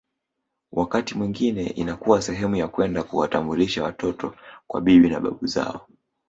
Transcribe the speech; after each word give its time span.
Wakati 0.71 1.15
mwingine 1.17 1.65
inakuwa 1.67 2.21
sehemu 2.21 2.55
ya 2.55 2.67
kwenda 2.67 3.03
kuwatambulisha 3.03 3.83
watoto 3.83 4.35
kwa 4.67 4.81
bibi 4.81 5.09
na 5.09 5.19
babu 5.19 5.47
zao 5.47 5.87